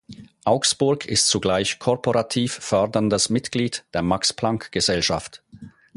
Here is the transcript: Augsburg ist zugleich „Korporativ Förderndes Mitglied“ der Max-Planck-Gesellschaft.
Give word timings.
Augsburg 0.45 1.05
ist 1.05 1.27
zugleich 1.27 1.77
„Korporativ 1.77 2.53
Förderndes 2.55 3.29
Mitglied“ 3.29 3.85
der 3.93 4.01
Max-Planck-Gesellschaft. 4.01 5.43